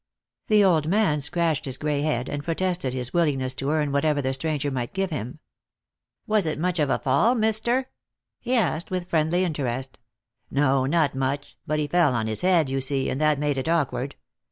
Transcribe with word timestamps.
The 0.47 0.63
old 0.63 0.87
man 0.87 1.21
scratched 1.21 1.65
his 1.65 1.77
gray 1.77 2.01
head, 2.01 2.27
and 2.27 2.43
protested 2.43 2.91
his 2.91 3.13
wil 3.13 3.27
lingness 3.27 3.55
to 3.57 3.69
earn 3.69 3.91
whatever 3.91 4.19
the 4.19 4.33
stranger 4.33 4.71
might 4.71 4.93
give 4.95 5.11
him." 5.11 5.37
Was 6.25 6.47
it 6.47 6.57
much 6.57 6.79
of 6.79 6.89
a 6.89 6.97
fall, 6.97 7.35
mister?" 7.35 7.87
he 8.39 8.55
asked, 8.55 8.89
with 8.89 9.07
friendly 9.07 9.43
interest." 9.43 9.99
No, 10.49 10.87
not 10.87 11.13
much; 11.13 11.55
but 11.67 11.77
he 11.77 11.85
fell 11.85 12.15
on 12.15 12.25
his 12.25 12.41
head, 12.41 12.67
yon 12.67 12.81
see, 12.81 13.11
and 13.11 13.21
that 13.21 13.37
made 13.37 13.59
it 13.59 13.69
awkward. 13.69 14.15